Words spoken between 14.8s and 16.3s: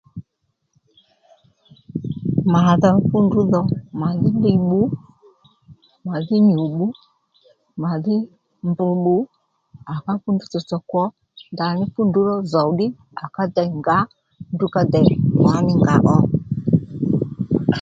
dey lǎní nga ó